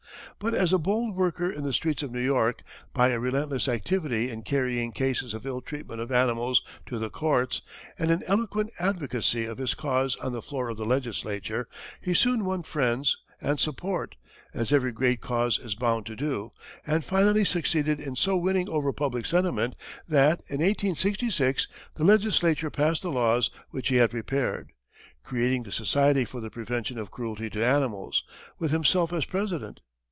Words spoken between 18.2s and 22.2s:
winning over public sentiment that, in 1866, the